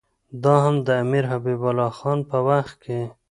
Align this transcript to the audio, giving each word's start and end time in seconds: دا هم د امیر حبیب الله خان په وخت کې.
دا 0.43 0.55
هم 0.63 0.75
د 0.87 0.87
امیر 1.03 1.23
حبیب 1.31 1.61
الله 1.69 1.91
خان 1.97 2.19
په 2.29 2.37
وخت 2.47 2.75
کې. 2.83 2.99